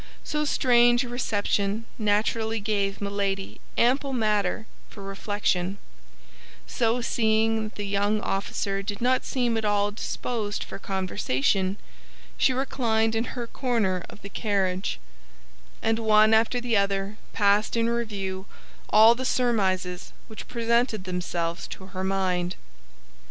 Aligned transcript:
So 0.23 0.45
strange 0.45 1.03
a 1.03 1.09
reception 1.09 1.85
naturally 1.99 2.59
gave 2.59 3.01
Milady 3.01 3.61
ample 3.77 4.13
matter 4.13 4.65
for 4.89 5.03
reflection; 5.03 5.77
so 6.65 7.01
seeing 7.01 7.65
that 7.65 7.75
the 7.75 7.85
young 7.85 8.19
officer 8.19 8.81
did 8.81 8.99
not 8.99 9.25
seem 9.25 9.57
at 9.57 9.63
all 9.63 9.91
disposed 9.91 10.63
for 10.63 10.79
conversation, 10.79 11.77
she 12.35 12.51
reclined 12.51 13.13
in 13.13 13.37
her 13.37 13.45
corner 13.45 14.03
of 14.09 14.23
the 14.23 14.29
carriage, 14.29 14.99
and 15.83 15.99
one 15.99 16.33
after 16.33 16.59
the 16.59 16.75
other 16.75 17.17
passed 17.31 17.77
in 17.77 17.87
review 17.87 18.47
all 18.89 19.13
the 19.13 19.23
surmises 19.23 20.13
which 20.25 20.47
presented 20.47 21.03
themselves 21.03 21.67
to 21.67 21.85
her 21.93 22.03
mind. 22.03 22.55